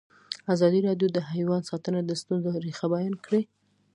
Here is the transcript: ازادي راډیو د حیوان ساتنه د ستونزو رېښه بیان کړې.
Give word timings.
ازادي 0.53 0.79
راډیو 0.87 1.07
د 1.13 1.17
حیوان 1.31 1.61
ساتنه 1.69 1.99
د 2.05 2.11
ستونزو 2.21 2.49
رېښه 2.65 2.87
بیان 2.93 3.15
کړې. 3.25 3.41